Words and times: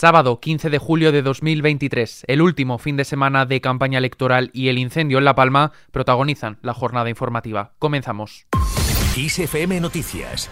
Sábado 0.00 0.38
15 0.38 0.70
de 0.70 0.78
julio 0.78 1.10
de 1.10 1.22
2023, 1.22 2.26
el 2.28 2.40
último 2.40 2.78
fin 2.78 2.96
de 2.96 3.04
semana 3.04 3.46
de 3.46 3.60
campaña 3.60 3.98
electoral 3.98 4.50
y 4.52 4.68
el 4.68 4.78
incendio 4.78 5.18
en 5.18 5.24
La 5.24 5.34
Palma 5.34 5.72
protagonizan 5.90 6.56
la 6.62 6.72
jornada 6.72 7.10
informativa. 7.10 7.72
Comenzamos. 7.80 8.46
ISFM 9.16 9.80
Noticias 9.80 10.48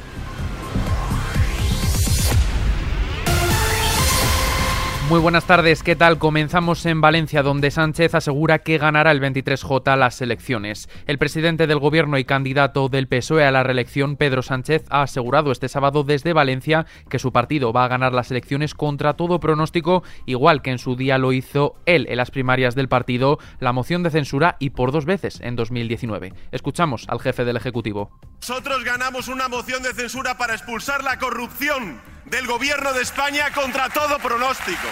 Muy 5.09 5.21
buenas 5.21 5.47
tardes, 5.47 5.85
¿qué 5.85 5.95
tal? 5.95 6.19
Comenzamos 6.19 6.85
en 6.85 7.01
Valencia, 7.01 7.45
donde 7.45 7.71
Sánchez 7.71 8.17
asegura 8.17 8.59
que 8.59 8.77
ganará 8.77 9.13
el 9.13 9.21
23J 9.21 9.97
las 9.97 10.21
elecciones. 10.21 10.89
El 11.07 11.19
presidente 11.19 11.69
del 11.69 11.79
gobierno 11.79 12.19
y 12.19 12.25
candidato 12.25 12.89
del 12.89 13.07
PSOE 13.07 13.45
a 13.45 13.53
la 13.53 13.63
reelección, 13.63 14.17
Pedro 14.17 14.43
Sánchez, 14.43 14.85
ha 14.90 15.03
asegurado 15.03 15.53
este 15.53 15.69
sábado 15.69 16.03
desde 16.03 16.33
Valencia 16.33 16.87
que 17.09 17.21
su 17.21 17.30
partido 17.30 17.73
va 17.73 17.84
a 17.84 17.89
ganar 17.89 18.15
las 18.15 18.33
elecciones 18.33 18.75
contra 18.75 19.12
todo 19.15 19.39
pronóstico, 19.39 20.03
igual 20.27 20.61
que 20.61 20.73
en 20.73 20.79
su 20.79 20.97
día 20.97 21.19
lo 21.19 21.33
hizo 21.33 21.77
él 21.87 22.07
en 22.11 22.16
las 22.16 22.33
primarias 22.33 22.75
del 22.75 22.88
partido, 22.88 23.38
la 23.61 23.73
moción 23.73 24.02
de 24.02 24.11
censura 24.11 24.57
y 24.59 24.71
por 24.71 24.91
dos 24.91 25.05
veces 25.05 25.41
en 25.41 25.55
2019. 25.55 26.33
Escuchamos 26.51 27.09
al 27.09 27.21
jefe 27.21 27.45
del 27.45 27.57
Ejecutivo. 27.57 28.11
Nosotros 28.41 28.83
ganamos 28.83 29.29
una 29.29 29.47
moción 29.47 29.85
de 29.85 29.95
censura 29.95 30.37
para 30.37 30.55
expulsar 30.55 31.05
la 31.05 31.16
corrupción 31.16 32.16
del 32.27 32.47
gobierno 32.47 32.93
de 32.93 33.03
España 33.03 33.53
contra 33.53 33.89
todo 33.89 34.19
pronóstico. 34.19 34.89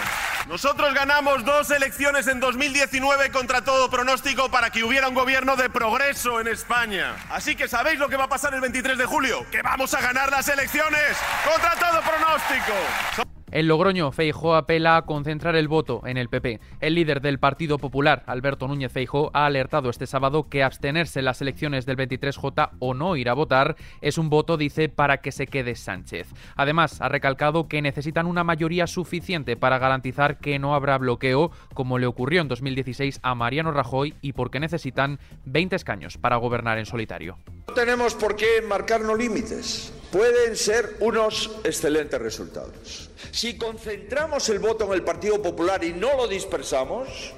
Nosotros 0.47 0.93
ganamos 0.93 1.43
dos 1.43 1.71
elecciones 1.71 2.27
en 2.27 2.39
2019 2.39 3.31
contra 3.31 3.63
todo 3.63 3.89
pronóstico 3.89 4.49
para 4.49 4.69
que 4.69 4.83
hubiera 4.83 5.09
un 5.09 5.15
gobierno 5.15 5.55
de 5.55 5.69
progreso 5.69 6.39
en 6.39 6.47
España. 6.47 7.15
Así 7.29 7.55
que 7.55 7.67
¿sabéis 7.67 7.99
lo 7.99 8.09
que 8.09 8.17
va 8.17 8.25
a 8.25 8.29
pasar 8.29 8.53
el 8.53 8.61
23 8.61 8.97
de 8.97 9.05
julio? 9.05 9.45
Que 9.51 9.61
vamos 9.61 9.93
a 9.93 10.01
ganar 10.01 10.29
las 10.31 10.47
elecciones 10.47 11.17
contra 11.43 11.71
todo 11.75 12.01
pronóstico. 12.01 13.34
En 13.55 13.69
Logroño, 13.69 14.11
Feijó 14.11 14.53
apela 14.53 14.97
a 14.97 15.03
concentrar 15.03 15.55
el 15.55 15.69
voto 15.69 16.01
en 16.05 16.17
el 16.17 16.27
PP. 16.27 16.59
El 16.81 16.95
líder 16.95 17.21
del 17.21 17.39
Partido 17.39 17.77
Popular, 17.77 18.21
Alberto 18.25 18.67
Núñez 18.67 18.91
Feijó, 18.91 19.31
ha 19.33 19.45
alertado 19.45 19.89
este 19.89 20.07
sábado 20.07 20.49
que 20.49 20.61
abstenerse 20.61 21.19
en 21.19 21.25
las 21.25 21.41
elecciones 21.41 21.85
del 21.85 21.95
23J 21.95 22.71
o 22.79 22.93
no 22.93 23.15
ir 23.15 23.29
a 23.29 23.33
votar 23.33 23.77
es 24.01 24.17
un 24.17 24.29
voto, 24.29 24.57
dice, 24.57 24.89
para 24.89 25.21
que 25.21 25.31
se 25.31 25.47
quede 25.47 25.75
Sánchez. 25.75 26.27
Además, 26.57 26.99
ha 26.99 27.07
recalcado 27.07 27.69
que 27.69 27.81
necesitan 27.81 28.27
una 28.27 28.43
mayoría 28.43 28.87
suficiente 28.87 29.55
para 29.55 29.79
garantizar 29.79 30.37
que 30.37 30.59
no 30.59 30.75
habrá 30.75 30.97
bloqueo, 30.97 31.51
como 31.73 31.97
le 31.97 32.07
ocurrió 32.07 32.41
en 32.41 32.49
2016 32.49 33.21
a 33.23 33.35
Mariano 33.35 33.71
Rajoy, 33.71 34.15
y 34.19 34.33
porque 34.33 34.59
necesitan 34.59 35.17
20 35.45 35.77
escaños 35.77 36.17
para 36.17 36.35
gobernar 36.35 36.77
en 36.77 36.85
solitario. 36.85 37.37
No 37.69 37.73
tenemos 37.73 38.15
por 38.15 38.35
qué 38.35 38.61
marcarnos 38.67 39.17
límites. 39.17 39.93
Pueden 40.15 40.55
ser 40.55 40.95
unos 41.01 41.51
excelentes 41.65 42.17
resultados. 42.21 43.09
Si 43.31 43.57
concentramos 43.57 44.47
el 44.47 44.59
voto 44.59 44.85
en 44.85 44.93
el 44.93 45.03
Partido 45.03 45.41
Popular 45.41 45.83
y 45.83 45.91
no 45.91 46.15
lo 46.15 46.25
dispersamos, 46.25 47.33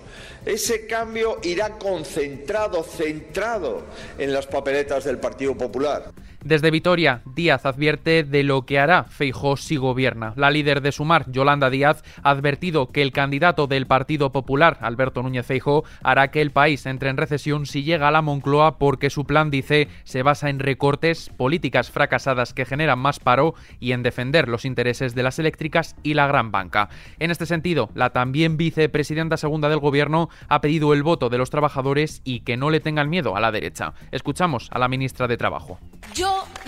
ese 0.45 0.86
cambio 0.86 1.39
irá 1.42 1.80
concentrado, 1.80 2.84
centrado 2.84 3.81
en 4.19 4.31
las 4.31 4.45
papeletas 4.45 5.06
del 5.06 5.17
Partido 5.17 5.58
Popular. 5.58 6.11
Desde 6.48 6.72
Vitoria, 6.72 7.23
Díaz 7.26 7.66
advierte 7.66 8.23
de 8.23 8.42
lo 8.42 8.66
que 8.66 8.80
hará 8.80 9.03
Feijó 9.03 9.58
si 9.58 9.76
gobierna. 9.76 10.31
La 10.38 10.50
líder 10.50 10.80
de 10.80 10.94
Sumar, 10.94 11.30
Yolanda 11.30 11.70
Díaz, 11.70 12.06
ha 12.23 12.30
advertido 12.30 12.94
que 12.94 13.02
el 13.02 13.12
candidato 13.12 13.67
del 13.67 13.86
Partido 13.86 14.31
Popular, 14.31 14.78
Alberto 14.80 15.22
Núñez 15.22 15.45
Feijó, 15.45 15.84
hará 16.03 16.31
que 16.31 16.40
el 16.40 16.52
país 16.52 16.86
entre 16.86 17.09
en 17.09 17.18
recesión 17.18 17.66
si 17.66 17.84
llega 17.84 18.08
a 18.08 18.12
la 18.12 18.22
Moncloa 18.22 18.78
porque 18.78 19.09
su 19.09 19.25
plan, 19.25 19.52
dice, 19.52 19.90
se 20.06 20.23
basa 20.23 20.50
en 20.50 20.59
recortes, 20.59 21.30
políticas 21.36 21.92
fracasadas 21.92 22.53
que 22.53 22.64
generan 22.64 23.00
más 23.00 23.20
paro 23.20 23.53
y 23.81 23.92
en 23.92 24.02
defender 24.02 24.48
los 24.48 24.64
intereses 24.64 25.16
de 25.16 25.23
las 25.23 25.40
eléctricas 25.40 25.98
y 26.02 26.14
la 26.14 26.28
gran 26.28 26.53
banca. 26.53 26.88
En 27.20 27.30
este 27.30 27.45
sentido, 27.45 27.90
la 27.94 28.12
también 28.12 28.56
vicepresidenta 28.56 29.36
segunda 29.36 29.68
del 29.68 29.80
gobierno 29.80 30.30
ha 30.48 30.62
pedido 30.62 30.94
el 30.94 31.03
voto 31.03 31.28
de 31.28 31.40
los 31.40 31.50
trabajadores 31.50 32.22
y 32.23 32.40
que 32.40 32.56
no 32.56 32.70
le 32.70 32.80
tengan 32.80 33.09
miedo 33.09 33.36
a 33.36 33.42
la 33.42 33.52
derecha. 33.52 33.94
Escuchamos 34.14 34.70
a 34.72 34.80
la 34.80 34.88
ministra 34.88 35.28
de 35.28 35.35
Trabajo. 35.35 35.78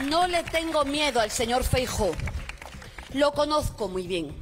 No 0.10 0.28
le 0.28 0.44
tengo 0.44 0.86
miedo 0.86 1.20
al 1.20 1.32
señor 1.32 1.64
Feijó. 1.64 2.12
Lo 3.14 3.32
conozco 3.32 3.88
muy 3.88 4.08
bien. 4.08 4.36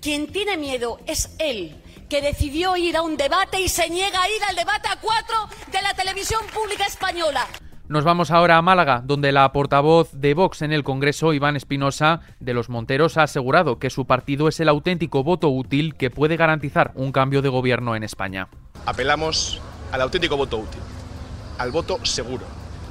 Quien 0.00 0.30
tiene 0.32 0.56
miedo 0.56 1.00
es 1.06 1.34
él, 1.38 1.82
que 2.08 2.22
decidió 2.22 2.76
ir 2.76 2.96
a 2.96 3.02
un 3.02 3.16
debate 3.16 3.60
y 3.60 3.68
se 3.68 3.90
niega 3.90 4.22
a 4.22 4.28
ir 4.28 4.42
al 4.48 4.56
debate 4.56 4.88
a 4.88 5.00
cuatro 5.00 5.48
de 5.72 5.82
la 5.82 5.94
televisión 5.94 6.40
pública 6.52 6.84
española. 6.84 7.46
Nos 7.88 8.02
vamos 8.02 8.32
ahora 8.32 8.56
a 8.56 8.62
Málaga, 8.62 9.00
donde 9.04 9.30
la 9.30 9.52
portavoz 9.52 10.10
de 10.12 10.34
Vox 10.34 10.62
en 10.62 10.72
el 10.72 10.82
Congreso, 10.82 11.32
Iván 11.32 11.54
Espinosa, 11.54 12.20
de 12.40 12.52
los 12.52 12.68
Monteros, 12.68 13.16
ha 13.16 13.22
asegurado 13.22 13.78
que 13.78 13.90
su 13.90 14.06
partido 14.06 14.48
es 14.48 14.58
el 14.58 14.68
auténtico 14.68 15.22
voto 15.22 15.48
útil 15.50 15.94
que 15.94 16.10
puede 16.10 16.36
garantizar 16.36 16.90
un 16.96 17.12
cambio 17.12 17.42
de 17.42 17.48
gobierno 17.48 17.94
en 17.94 18.02
España. 18.02 18.48
Apelamos 18.86 19.60
al 19.92 20.02
auténtico 20.02 20.36
voto 20.36 20.58
útil, 20.58 20.80
al 21.58 21.70
voto 21.70 22.04
seguro, 22.04 22.44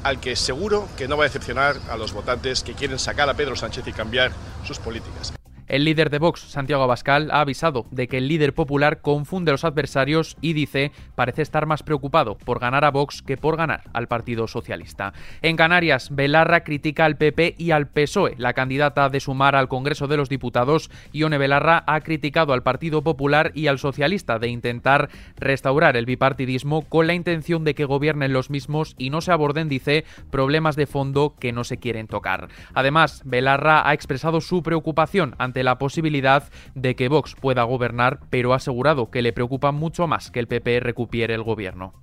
al 0.06 0.20
que 0.20 0.36
seguro 0.36 0.88
que 0.98 1.08
no 1.08 1.18
va 1.18 1.24
a 1.24 1.28
decepcionar 1.28 1.78
a 1.90 1.98
los 1.98 2.14
votantes 2.14 2.62
que 2.62 2.76
quieren 2.76 3.00
sacar 3.00 3.28
a 3.28 3.34
Pedro 3.34 3.56
Sánchez 3.56 3.88
y 3.88 3.92
cambiar 3.92 4.32
sus 4.64 4.78
políticas. 4.78 5.34
El 5.68 5.84
líder 5.84 6.12
de 6.12 6.20
Vox, 6.20 6.42
Santiago 6.42 6.84
Abascal, 6.84 7.32
ha 7.32 7.42
avisado 7.42 7.88
de 7.90 8.08
que 8.08 8.20
el 8.20 8.28
líder 8.28 8.54
popular 8.54 9.02
confunde 9.02 9.52
los 9.52 9.64
adversarios 9.64 10.38
y 10.40 10.54
dice 10.54 10.92
parece 11.16 11.42
estar 11.42 11.66
más 11.66 11.82
preocupado 11.82 12.38
por 12.38 12.60
ganar 12.60 12.86
a 12.86 12.92
Vox 12.92 13.24
que 13.24 13.36
por 13.36 13.58
ganar 13.58 13.82
al 13.92 14.08
Partido 14.08 14.48
Socialista. 14.48 15.14
En 15.42 15.56
Canarias, 15.56 16.10
Belarra 16.12 16.64
critica 16.64 17.06
al 17.06 17.18
PP 17.18 17.56
y 17.58 17.72
al 17.72 17.88
PSOE. 17.88 18.36
La 18.38 18.54
candidata 18.54 19.10
de 19.10 19.20
Sumar 19.20 19.56
al 19.56 19.68
Congreso 19.68 20.08
de 20.08 20.18
los 20.18 20.30
Diputados, 20.30 20.92
Ione 21.14 21.40
Belarra, 21.40 21.84
ha 21.88 22.02
criticado 22.02 22.54
al 22.54 22.62
Partido 22.62 23.02
Popular 23.02 23.52
y 23.56 23.66
al 23.66 23.80
Socialista 23.80 24.38
de 24.38 24.50
intentar 24.50 25.10
restaurar 25.36 25.98
el 25.98 26.06
bipartidismo 26.06 26.84
con 26.84 27.08
la 27.08 27.16
intención 27.16 27.64
de 27.64 27.74
que 27.74 27.86
gobiernen 27.86 28.34
los 28.34 28.52
mismos 28.52 28.94
y 29.00 29.10
no 29.10 29.20
se 29.22 29.32
aborden, 29.32 29.68
dice, 29.68 30.06
problemas 30.30 30.76
de 30.76 30.86
fondo 30.86 31.34
que 31.40 31.52
no 31.52 31.64
se 31.64 31.78
quieren 31.78 32.06
tocar. 32.06 32.50
Además, 32.76 33.24
Belarra 33.26 33.90
ha 33.90 33.96
expresado 33.96 34.42
su 34.42 34.62
preocupación 34.62 35.34
ante 35.40 35.55
la 35.64 35.78
posibilidad 35.78 36.52
de 36.74 36.96
que 36.96 37.08
Vox 37.08 37.36
pueda 37.40 37.64
gobernar, 37.64 38.20
pero 38.30 38.54
ha 38.54 38.58
asegurado 38.58 39.12
que 39.12 39.22
le 39.22 39.34
preocupa 39.34 39.72
mucho 39.72 40.08
más 40.08 40.32
que 40.32 40.40
el 40.40 40.48
PP 40.48 40.80
recupere 40.80 41.34
el 41.34 41.44
gobierno. 41.44 41.94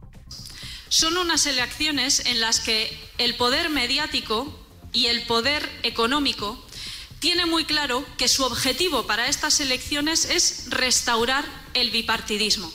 Son 0.89 1.17
unas 1.17 1.47
elecciones 1.47 2.27
en 2.27 2.41
las 2.41 2.61
que 2.61 2.95
el 3.19 3.35
poder 3.37 3.71
mediático 3.71 4.47
y 4.93 5.07
el 5.07 5.23
poder 5.23 5.67
económico 5.83 6.63
tiene 7.19 7.47
muy 7.47 7.65
claro 7.65 8.05
que 8.19 8.29
su 8.29 8.45
objetivo 8.45 9.07
para 9.07 9.29
estas 9.29 9.61
elecciones 9.61 10.29
es 10.29 10.67
restaurar 10.71 11.45
el 11.73 11.91
bipartidismo. 11.91 12.71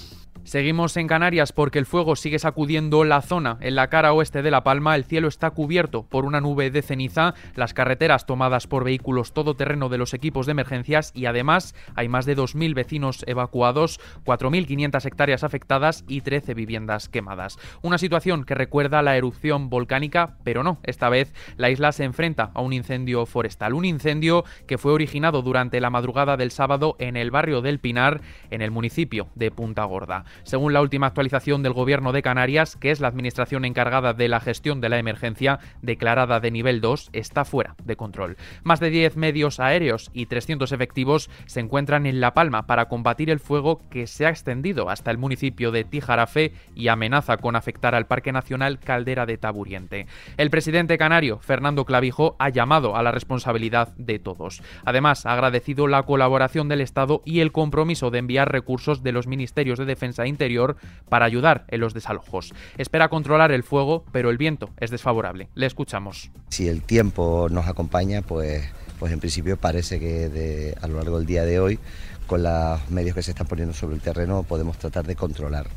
Seguimos 0.48 0.96
en 0.96 1.08
Canarias 1.08 1.52
porque 1.52 1.78
el 1.78 1.86
fuego 1.86 2.16
sigue 2.16 2.40
sacudiendo 2.40 3.04
la 3.04 3.22
zona. 3.22 3.58
En 3.60 3.76
la 3.76 3.90
cara 3.90 4.14
oeste 4.14 4.42
de 4.42 4.50
La 4.50 4.64
Palma 4.64 4.96
el 4.96 5.04
cielo 5.04 5.28
está 5.28 5.50
cubierto 5.52 6.04
por 6.04 6.24
una 6.24 6.40
nube 6.40 6.72
de 6.72 6.82
ceniza, 6.82 7.34
las 7.56 7.74
carreteras 7.74 8.26
tomadas 8.26 8.66
por 8.66 8.86
vehículos 8.86 9.34
todoterreno 9.34 9.90
de 9.90 9.98
los 9.98 10.14
equipos 10.14 10.46
de 10.46 10.54
emergencias 10.54 11.12
y 11.14 11.26
además 11.26 11.76
hay 11.96 12.08
más 12.08 12.26
de 12.26 12.38
2.000 12.38 12.74
vecinos 12.76 13.26
evacuados, 13.28 14.00
4.500 14.24 15.06
hectáreas 15.06 15.44
afectadas 15.44 16.06
y 16.08 16.22
13 16.22 16.54
viviendas 16.54 17.10
quemadas. 17.10 17.60
Una 17.82 17.98
situación 17.98 18.46
que 18.46 18.56
recuerda 18.56 19.02
la 19.02 19.18
erupción 19.18 19.70
volcánica, 19.70 20.38
pero 20.46 20.64
no, 20.64 20.80
esta 20.84 21.10
vez 21.10 21.34
la 21.58 21.72
isla 21.72 21.92
se 21.92 22.06
enfrenta 22.06 22.52
a 22.54 22.62
un 22.62 22.72
incendio 22.72 23.26
forestal, 23.26 23.74
un 23.74 23.84
incendio 23.84 24.46
que 24.66 24.78
fue 24.78 24.94
originado 24.94 25.42
durante 25.42 25.82
la 25.82 25.90
madrugada 25.90 26.38
del 26.38 26.52
sábado 26.52 26.96
en 27.00 27.18
el 27.18 27.32
barrio 27.32 27.62
del 27.62 27.80
Pinar, 27.80 28.22
en 28.50 28.62
el 28.62 28.72
municipio 28.72 29.28
de 29.36 29.52
Punta 29.52 29.84
Gorda 29.84 30.24
según 30.44 30.74
la 30.74 30.82
última 30.82 31.08
actualización 31.08 31.64
del 31.64 31.74
Gobierno 31.74 32.12
de 32.12 32.22
Canarias, 32.22 32.76
que 32.76 32.92
es 32.92 33.00
la 33.00 33.08
administración 33.08 33.66
encargada 33.66 34.14
de 34.14 34.28
la 34.28 34.40
gestión 34.40 34.82
de 34.82 34.90
la 34.90 35.00
emergencia 35.00 35.60
declarada 35.82 36.40
de 36.40 36.52
nivel 36.52 36.82
2, 36.82 37.10
está 37.14 37.46
fuera 37.46 37.76
de 37.84 37.96
control. 37.96 38.38
Más 38.64 38.80
de 38.80 38.90
10 38.90 39.18
medios 39.18 39.60
aéreos 39.60 40.12
y 40.14 40.28
300 40.28 40.72
efectivos 40.72 41.30
se 41.46 41.60
encuentran 41.60 42.06
en 42.06 42.20
La 42.20 42.34
Palma 42.34 42.68
para 42.68 42.88
combatir 42.88 43.30
el 43.30 43.40
fuego 43.40 43.82
que 43.90 44.08
se 44.08 44.26
ha 44.26 44.30
extendido 44.30 44.90
hasta 44.90 45.12
el 45.12 45.18
municipio 45.18 45.72
de 45.72 45.84
Tijarafe 45.84 46.54
y 46.76 46.88
amenaza 46.88 47.38
con 47.38 47.56
afectar 47.56 47.96
al 47.96 48.08
Parque 48.08 48.32
Nacional 48.32 48.80
Caldera 48.80 49.26
de 49.26 49.38
Taburiente. 49.38 50.08
El 50.38 50.50
presidente 50.50 50.98
canario, 50.98 51.40
Fernando 51.40 51.86
Clavijo, 51.86 52.36
ha 52.40 52.50
llamado 52.50 52.96
a 52.96 53.04
la 53.04 53.12
responsabilidad 53.12 53.96
de 53.98 54.20
todos. 54.20 54.62
Además, 54.86 55.26
ha 55.26 55.34
agradecido 55.34 55.88
la 55.88 56.04
colaboración 56.04 56.68
del 56.68 56.82
Estado 56.82 57.22
y 57.26 57.40
el 57.40 57.52
compromiso 57.52 58.12
de 58.12 58.20
enviar 58.20 58.52
recursos 58.52 59.04
de 59.04 59.12
los 59.12 59.28
ministerios 59.28 59.80
de 59.80 59.86
Defensa 59.86 60.27
Interior 60.28 60.78
para 61.10 61.26
ayudar 61.26 61.66
en 61.70 61.80
los 61.80 61.94
desalojos. 61.94 62.54
Espera 62.78 63.10
controlar 63.10 63.52
el 63.52 63.64
fuego, 63.64 64.06
pero 64.12 64.30
el 64.30 64.38
viento 64.38 64.70
es 64.80 64.92
desfavorable. 64.92 65.50
Le 65.56 65.66
escuchamos. 65.66 66.30
Si 66.50 66.68
el 66.68 66.82
tiempo 66.82 67.48
nos 67.50 67.68
acompaña, 67.68 68.22
pues, 68.22 68.70
pues 69.00 69.12
en 69.12 69.20
principio 69.20 69.58
parece 69.58 70.00
que 70.00 70.76
a 70.80 70.88
lo 70.88 70.98
largo 70.98 71.18
del 71.18 71.28
día 71.28 71.46
de 71.46 71.60
hoy, 71.60 71.80
con 72.28 72.44
los 72.44 72.90
medios 72.90 73.16
que 73.16 73.24
se 73.24 73.32
están 73.32 73.48
poniendo 73.48 73.74
sobre 73.74 73.96
el 73.96 74.02
terreno, 74.02 74.44
podemos 74.44 74.78
tratar 74.78 75.08
de 75.08 75.16
controlar. 75.16 75.68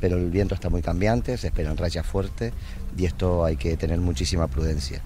Pero 0.00 0.18
el 0.18 0.30
viento 0.30 0.54
está 0.54 0.68
muy 0.68 0.82
cambiante, 0.82 1.38
se 1.38 1.46
esperan 1.46 1.76
rayas 1.76 2.06
fuertes 2.06 2.52
y 2.98 3.06
esto 3.06 3.44
hay 3.44 3.56
que 3.56 3.76
tener 3.76 3.98
muchísima 3.98 4.46
prudencia. 4.46 5.02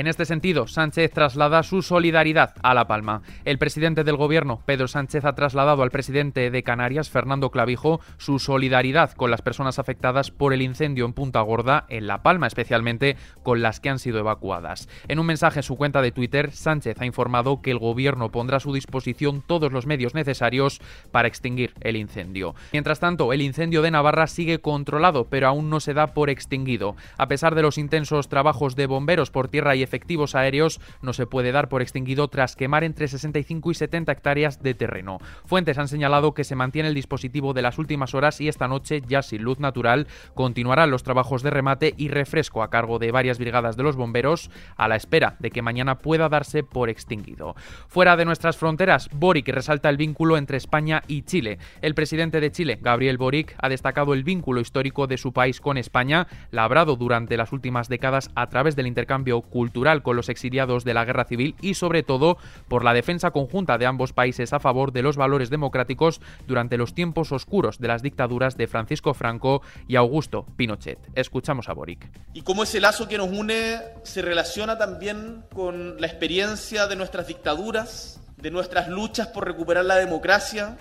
En 0.00 0.06
este 0.06 0.24
sentido, 0.24 0.66
Sánchez 0.66 1.12
traslada 1.12 1.62
su 1.62 1.82
solidaridad 1.82 2.54
a 2.62 2.72
La 2.72 2.86
Palma. 2.86 3.20
El 3.44 3.58
presidente 3.58 4.02
del 4.02 4.16
gobierno, 4.16 4.62
Pedro 4.64 4.88
Sánchez, 4.88 5.26
ha 5.26 5.34
trasladado 5.34 5.82
al 5.82 5.90
presidente 5.90 6.50
de 6.50 6.62
Canarias, 6.62 7.10
Fernando 7.10 7.50
Clavijo, 7.50 8.00
su 8.16 8.38
solidaridad 8.38 9.12
con 9.12 9.30
las 9.30 9.42
personas 9.42 9.78
afectadas 9.78 10.30
por 10.30 10.54
el 10.54 10.62
incendio 10.62 11.04
en 11.04 11.12
Punta 11.12 11.42
Gorda, 11.42 11.84
en 11.90 12.06
La 12.06 12.22
Palma, 12.22 12.46
especialmente 12.46 13.18
con 13.42 13.60
las 13.60 13.78
que 13.78 13.90
han 13.90 13.98
sido 13.98 14.20
evacuadas. 14.20 14.88
En 15.06 15.18
un 15.18 15.26
mensaje 15.26 15.58
en 15.58 15.64
su 15.64 15.76
cuenta 15.76 16.00
de 16.00 16.12
Twitter, 16.12 16.50
Sánchez 16.50 16.98
ha 16.98 17.04
informado 17.04 17.60
que 17.60 17.70
el 17.70 17.78
gobierno 17.78 18.30
pondrá 18.30 18.56
a 18.56 18.60
su 18.60 18.72
disposición 18.72 19.42
todos 19.46 19.70
los 19.70 19.84
medios 19.84 20.14
necesarios 20.14 20.80
para 21.10 21.28
extinguir 21.28 21.74
el 21.82 21.96
incendio. 21.96 22.54
Mientras 22.72 23.00
tanto, 23.00 23.34
el 23.34 23.42
incendio 23.42 23.82
de 23.82 23.90
Navarra 23.90 24.28
sigue 24.28 24.62
controlado, 24.62 25.26
pero 25.28 25.48
aún 25.48 25.68
no 25.68 25.78
se 25.78 25.92
da 25.92 26.14
por 26.14 26.30
extinguido. 26.30 26.96
A 27.18 27.28
pesar 27.28 27.54
de 27.54 27.60
los 27.60 27.76
intensos 27.76 28.30
trabajos 28.30 28.76
de 28.76 28.86
bomberos 28.86 29.30
por 29.30 29.48
tierra 29.48 29.76
y 29.76 29.89
efectivos 29.90 30.36
aéreos 30.36 30.80
no 31.02 31.12
se 31.12 31.26
puede 31.26 31.50
dar 31.50 31.68
por 31.68 31.82
extinguido 31.82 32.28
tras 32.28 32.54
quemar 32.54 32.84
entre 32.84 33.08
65 33.08 33.72
y 33.72 33.74
70 33.74 34.12
hectáreas 34.12 34.62
de 34.62 34.74
terreno. 34.74 35.18
Fuentes 35.46 35.78
han 35.78 35.88
señalado 35.88 36.32
que 36.32 36.44
se 36.44 36.54
mantiene 36.54 36.88
el 36.88 36.94
dispositivo 36.94 37.54
de 37.54 37.62
las 37.62 37.78
últimas 37.78 38.14
horas 38.14 38.40
y 38.40 38.46
esta 38.46 38.68
noche, 38.68 39.02
ya 39.08 39.22
sin 39.22 39.42
luz 39.42 39.58
natural, 39.58 40.06
continuarán 40.34 40.92
los 40.92 41.02
trabajos 41.02 41.42
de 41.42 41.50
remate 41.50 41.94
y 41.96 42.08
refresco 42.08 42.62
a 42.62 42.70
cargo 42.70 43.00
de 43.00 43.10
varias 43.10 43.38
brigadas 43.38 43.76
de 43.76 43.82
los 43.82 43.96
bomberos 43.96 44.50
a 44.76 44.86
la 44.86 44.94
espera 44.94 45.34
de 45.40 45.50
que 45.50 45.60
mañana 45.62 45.98
pueda 45.98 46.28
darse 46.28 46.62
por 46.62 46.88
extinguido. 46.88 47.56
Fuera 47.88 48.16
de 48.16 48.24
nuestras 48.24 48.56
fronteras, 48.56 49.08
Boric 49.12 49.48
resalta 49.48 49.88
el 49.88 49.96
vínculo 49.96 50.36
entre 50.36 50.56
España 50.56 51.02
y 51.08 51.22
Chile. 51.22 51.58
El 51.82 51.96
presidente 51.96 52.40
de 52.40 52.52
Chile, 52.52 52.78
Gabriel 52.80 53.18
Boric, 53.18 53.56
ha 53.58 53.68
destacado 53.68 54.14
el 54.14 54.22
vínculo 54.22 54.60
histórico 54.60 55.08
de 55.08 55.18
su 55.18 55.32
país 55.32 55.60
con 55.60 55.78
España, 55.78 56.28
labrado 56.52 56.94
durante 56.94 57.36
las 57.36 57.52
últimas 57.52 57.88
décadas 57.88 58.30
a 58.36 58.48
través 58.48 58.76
del 58.76 58.86
intercambio 58.86 59.40
cultural 59.40 59.69
con 60.02 60.16
los 60.16 60.28
exiliados 60.28 60.84
de 60.84 60.94
la 60.94 61.04
guerra 61.04 61.24
civil 61.24 61.54
y 61.60 61.74
sobre 61.74 62.02
todo 62.02 62.36
por 62.68 62.84
la 62.84 62.92
defensa 62.92 63.30
conjunta 63.30 63.78
de 63.78 63.86
ambos 63.86 64.12
países 64.12 64.52
a 64.52 64.60
favor 64.60 64.92
de 64.92 65.02
los 65.02 65.16
valores 65.16 65.48
democráticos 65.48 66.20
durante 66.46 66.76
los 66.76 66.94
tiempos 66.94 67.32
oscuros 67.32 67.78
de 67.78 67.88
las 67.88 68.02
dictaduras 68.02 68.56
de 68.56 68.66
Francisco 68.66 69.14
Franco 69.14 69.62
y 69.88 69.96
Augusto 69.96 70.46
Pinochet. 70.56 70.98
Escuchamos 71.14 71.68
a 71.68 71.72
Boric. 71.72 72.10
Y 72.34 72.42
cómo 72.42 72.64
ese 72.64 72.80
lazo 72.80 73.08
que 73.08 73.18
nos 73.18 73.30
une 73.30 73.78
se 74.02 74.22
relaciona 74.22 74.76
también 74.76 75.44
con 75.52 76.00
la 76.00 76.06
experiencia 76.06 76.86
de 76.86 76.96
nuestras 76.96 77.26
dictaduras, 77.26 78.20
de 78.36 78.50
nuestras 78.50 78.88
luchas 78.88 79.28
por 79.28 79.46
recuperar 79.46 79.84
la 79.84 79.96
democracia 79.96 80.76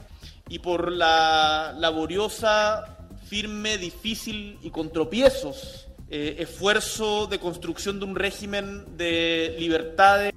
y 0.48 0.60
por 0.60 0.92
la 0.92 1.74
laboriosa, 1.78 2.98
firme, 3.28 3.78
difícil 3.78 4.58
y 4.62 4.72
con 4.72 4.92
tropiezos 4.92 5.89
eh, 6.10 6.38
esfuerzo 6.40 7.28
de 7.28 7.40
construcción 7.40 8.00
de 8.00 8.06
un 8.06 8.16
régimen 8.16 8.98
de 8.98 9.56
libertades. 9.60 10.34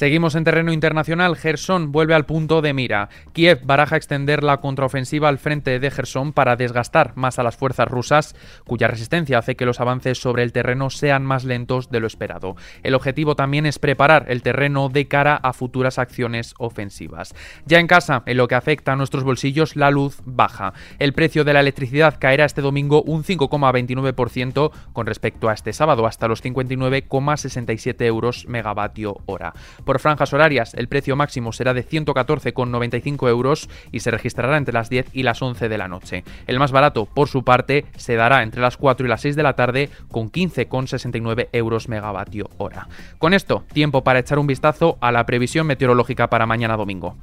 Seguimos 0.00 0.34
en 0.34 0.44
terreno 0.44 0.72
internacional. 0.72 1.36
Gerson 1.36 1.92
vuelve 1.92 2.14
al 2.14 2.24
punto 2.24 2.62
de 2.62 2.72
mira. 2.72 3.10
Kiev 3.34 3.60
baraja 3.66 3.96
extender 3.96 4.42
la 4.42 4.62
contraofensiva 4.62 5.28
al 5.28 5.36
frente 5.36 5.78
de 5.78 5.90
Gerson 5.90 6.32
para 6.32 6.56
desgastar 6.56 7.12
más 7.16 7.38
a 7.38 7.42
las 7.42 7.58
fuerzas 7.58 7.86
rusas, 7.86 8.34
cuya 8.64 8.88
resistencia 8.88 9.36
hace 9.36 9.56
que 9.56 9.66
los 9.66 9.78
avances 9.78 10.16
sobre 10.16 10.42
el 10.42 10.54
terreno 10.54 10.88
sean 10.88 11.26
más 11.26 11.44
lentos 11.44 11.90
de 11.90 12.00
lo 12.00 12.06
esperado. 12.06 12.56
El 12.82 12.94
objetivo 12.94 13.36
también 13.36 13.66
es 13.66 13.78
preparar 13.78 14.24
el 14.28 14.40
terreno 14.40 14.88
de 14.88 15.06
cara 15.06 15.36
a 15.36 15.52
futuras 15.52 15.98
acciones 15.98 16.54
ofensivas. 16.56 17.34
Ya 17.66 17.78
en 17.78 17.86
casa, 17.86 18.22
en 18.24 18.38
lo 18.38 18.48
que 18.48 18.54
afecta 18.54 18.94
a 18.94 18.96
nuestros 18.96 19.22
bolsillos, 19.22 19.76
la 19.76 19.90
luz 19.90 20.22
baja. 20.24 20.72
El 20.98 21.12
precio 21.12 21.44
de 21.44 21.52
la 21.52 21.60
electricidad 21.60 22.16
caerá 22.18 22.46
este 22.46 22.62
domingo 22.62 23.02
un 23.02 23.22
5,29% 23.22 24.70
con 24.94 25.04
respecto 25.04 25.50
a 25.50 25.52
este 25.52 25.74
sábado, 25.74 26.06
hasta 26.06 26.26
los 26.26 26.42
59,67 26.42 28.02
euros 28.06 28.46
megavatio 28.48 29.18
hora. 29.26 29.52
Por 29.90 29.98
franjas 29.98 30.32
horarias, 30.32 30.72
el 30.74 30.86
precio 30.86 31.16
máximo 31.16 31.52
será 31.52 31.74
de 31.74 31.84
114,95 31.84 33.28
euros 33.28 33.68
y 33.90 33.98
se 33.98 34.12
registrará 34.12 34.56
entre 34.56 34.72
las 34.72 34.88
10 34.88 35.08
y 35.12 35.24
las 35.24 35.42
11 35.42 35.68
de 35.68 35.78
la 35.78 35.88
noche. 35.88 36.22
El 36.46 36.60
más 36.60 36.70
barato, 36.70 37.06
por 37.06 37.26
su 37.26 37.42
parte, 37.42 37.86
se 37.96 38.14
dará 38.14 38.44
entre 38.44 38.60
las 38.60 38.76
4 38.76 39.04
y 39.04 39.08
las 39.08 39.22
6 39.22 39.34
de 39.34 39.42
la 39.42 39.56
tarde 39.56 39.90
con 40.12 40.30
15,69 40.30 41.48
euros 41.50 41.88
megavatio 41.88 42.50
hora. 42.58 42.86
Con 43.18 43.34
esto, 43.34 43.64
tiempo 43.72 44.04
para 44.04 44.20
echar 44.20 44.38
un 44.38 44.46
vistazo 44.46 44.96
a 45.00 45.10
la 45.10 45.26
previsión 45.26 45.66
meteorológica 45.66 46.30
para 46.30 46.46
mañana 46.46 46.76
domingo. 46.76 47.16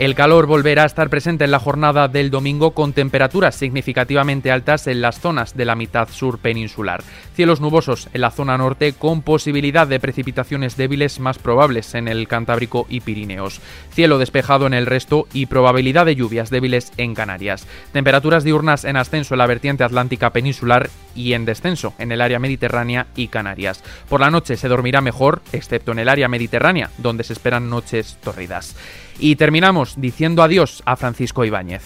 El 0.00 0.16
calor 0.16 0.46
volverá 0.46 0.82
a 0.82 0.86
estar 0.86 1.08
presente 1.08 1.44
en 1.44 1.52
la 1.52 1.60
jornada 1.60 2.08
del 2.08 2.32
domingo 2.32 2.72
con 2.72 2.92
temperaturas 2.92 3.54
significativamente 3.54 4.50
altas 4.50 4.88
en 4.88 5.00
las 5.00 5.20
zonas 5.20 5.56
de 5.56 5.64
la 5.64 5.76
mitad 5.76 6.08
sur 6.08 6.40
peninsular. 6.40 7.04
Cielos 7.36 7.60
nubosos 7.60 8.08
en 8.12 8.22
la 8.22 8.32
zona 8.32 8.58
norte 8.58 8.94
con 8.94 9.22
posibilidad 9.22 9.86
de 9.86 10.00
precipitaciones 10.00 10.76
débiles 10.76 11.20
más 11.20 11.38
probables 11.38 11.94
en 11.94 12.08
el 12.08 12.26
Cantábrico 12.26 12.86
y 12.88 13.02
Pirineos. 13.02 13.60
Cielo 13.92 14.18
despejado 14.18 14.66
en 14.66 14.74
el 14.74 14.86
resto 14.86 15.28
y 15.32 15.46
probabilidad 15.46 16.06
de 16.06 16.16
lluvias 16.16 16.50
débiles 16.50 16.90
en 16.96 17.14
Canarias. 17.14 17.64
Temperaturas 17.92 18.42
diurnas 18.42 18.84
en 18.84 18.96
ascenso 18.96 19.34
en 19.34 19.38
la 19.38 19.46
vertiente 19.46 19.84
atlántica 19.84 20.30
peninsular 20.30 20.90
y 21.14 21.34
en 21.34 21.44
descenso 21.44 21.94
en 22.00 22.10
el 22.10 22.20
área 22.20 22.40
mediterránea 22.40 23.06
y 23.14 23.28
Canarias. 23.28 23.84
Por 24.08 24.20
la 24.20 24.32
noche 24.32 24.56
se 24.56 24.66
dormirá 24.66 25.00
mejor, 25.00 25.40
excepto 25.52 25.92
en 25.92 26.00
el 26.00 26.08
área 26.08 26.26
mediterránea, 26.26 26.90
donde 26.98 27.22
se 27.22 27.32
esperan 27.32 27.70
noches 27.70 28.18
torridas. 28.24 28.74
Y 29.18 29.36
terminamos 29.36 29.94
diciendo 29.96 30.42
adiós 30.42 30.82
a 30.86 30.96
Francisco 30.96 31.44
Ibáñez. 31.44 31.82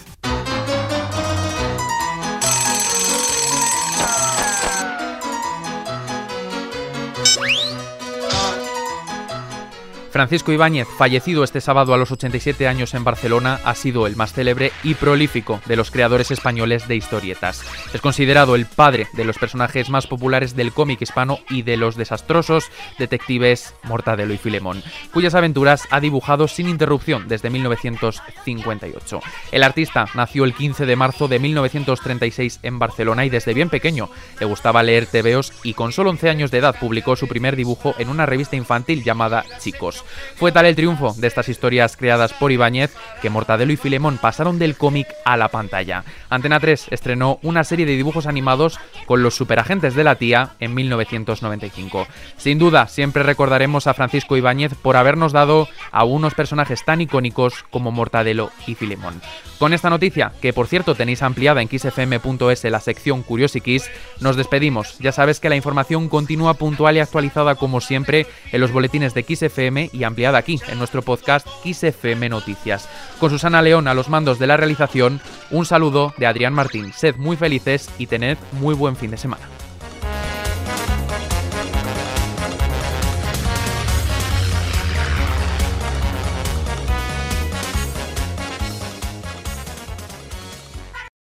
Francisco 10.18 10.50
Ibáñez, 10.50 10.88
fallecido 10.98 11.44
este 11.44 11.60
sábado 11.60 11.94
a 11.94 11.96
los 11.96 12.10
87 12.10 12.66
años 12.66 12.94
en 12.94 13.04
Barcelona, 13.04 13.60
ha 13.62 13.76
sido 13.76 14.04
el 14.04 14.16
más 14.16 14.32
célebre 14.32 14.72
y 14.82 14.94
prolífico 14.94 15.60
de 15.66 15.76
los 15.76 15.92
creadores 15.92 16.32
españoles 16.32 16.88
de 16.88 16.96
historietas. 16.96 17.62
Es 17.94 18.00
considerado 18.00 18.56
el 18.56 18.66
padre 18.66 19.06
de 19.12 19.24
los 19.24 19.38
personajes 19.38 19.90
más 19.90 20.08
populares 20.08 20.56
del 20.56 20.72
cómic 20.72 21.02
hispano 21.02 21.38
y 21.48 21.62
de 21.62 21.76
los 21.76 21.94
desastrosos 21.94 22.64
detectives 22.98 23.76
Mortadelo 23.84 24.34
y 24.34 24.38
Filemón, 24.38 24.82
cuyas 25.12 25.36
aventuras 25.36 25.86
ha 25.92 26.00
dibujado 26.00 26.48
sin 26.48 26.68
interrupción 26.68 27.28
desde 27.28 27.50
1958. 27.50 29.20
El 29.52 29.62
artista 29.62 30.06
nació 30.14 30.44
el 30.44 30.52
15 30.52 30.84
de 30.84 30.96
marzo 30.96 31.28
de 31.28 31.38
1936 31.38 32.58
en 32.64 32.80
Barcelona 32.80 33.24
y 33.24 33.30
desde 33.30 33.54
bien 33.54 33.70
pequeño 33.70 34.10
le 34.40 34.46
gustaba 34.46 34.82
leer 34.82 35.06
tebeos 35.06 35.52
y 35.62 35.74
con 35.74 35.92
solo 35.92 36.10
11 36.10 36.28
años 36.28 36.50
de 36.50 36.58
edad 36.58 36.74
publicó 36.80 37.14
su 37.14 37.28
primer 37.28 37.54
dibujo 37.54 37.94
en 37.98 38.08
una 38.08 38.26
revista 38.26 38.56
infantil 38.56 39.04
llamada 39.04 39.44
Chicos. 39.60 40.04
Fue 40.36 40.52
tal 40.52 40.66
el 40.66 40.76
triunfo 40.76 41.14
de 41.16 41.26
estas 41.26 41.48
historias 41.48 41.96
creadas 41.96 42.32
por 42.32 42.52
Ibáñez 42.52 42.94
que 43.22 43.30
Mortadelo 43.30 43.72
y 43.72 43.76
Filemón 43.76 44.18
pasaron 44.18 44.58
del 44.58 44.76
cómic 44.76 45.08
a 45.24 45.36
la 45.36 45.48
pantalla. 45.48 46.04
Antena 46.30 46.60
3 46.60 46.86
estrenó 46.90 47.38
una 47.42 47.64
serie 47.64 47.86
de 47.86 47.96
dibujos 47.96 48.26
animados 48.26 48.78
con 49.06 49.22
los 49.22 49.34
superagentes 49.34 49.94
de 49.94 50.04
la 50.04 50.16
tía 50.16 50.50
en 50.60 50.74
1995. 50.74 52.06
Sin 52.36 52.58
duda, 52.58 52.86
siempre 52.88 53.22
recordaremos 53.22 53.86
a 53.86 53.94
Francisco 53.94 54.36
Ibáñez 54.36 54.74
por 54.74 54.96
habernos 54.96 55.32
dado 55.32 55.68
a 55.90 56.04
unos 56.04 56.34
personajes 56.34 56.84
tan 56.84 57.00
icónicos 57.00 57.64
como 57.70 57.90
Mortadelo 57.90 58.50
y 58.66 58.74
Filemón. 58.74 59.20
Con 59.58 59.72
esta 59.72 59.90
noticia, 59.90 60.32
que 60.40 60.52
por 60.52 60.68
cierto 60.68 60.94
tenéis 60.94 61.22
ampliada 61.22 61.60
en 61.60 61.68
xfm.es 61.68 62.64
la 62.64 62.80
sección 62.80 63.22
Curiosiquis, 63.22 63.90
nos 64.20 64.36
despedimos. 64.36 64.98
Ya 64.98 65.10
sabes 65.10 65.40
que 65.40 65.48
la 65.48 65.56
información 65.56 66.08
continúa 66.08 66.54
puntual 66.54 66.96
y 66.96 67.00
actualizada 67.00 67.56
como 67.56 67.80
siempre 67.80 68.26
en 68.52 68.60
los 68.60 68.72
boletines 68.72 69.14
de 69.14 69.22
XFM 69.22 69.87
y 69.92 70.04
ampliada 70.04 70.38
aquí 70.38 70.60
en 70.68 70.78
nuestro 70.78 71.02
podcast 71.02 71.46
XFM 71.64 72.28
Noticias. 72.28 72.88
Con 73.18 73.30
Susana 73.30 73.62
León 73.62 73.88
a 73.88 73.94
los 73.94 74.08
mandos 74.08 74.38
de 74.38 74.46
la 74.46 74.56
realización, 74.56 75.20
un 75.50 75.66
saludo 75.66 76.14
de 76.16 76.26
Adrián 76.26 76.54
Martín. 76.54 76.92
Sed 76.92 77.16
muy 77.16 77.36
felices 77.36 77.90
y 77.98 78.06
tened 78.06 78.38
muy 78.52 78.74
buen 78.74 78.96
fin 78.96 79.10
de 79.10 79.16
semana. 79.16 79.57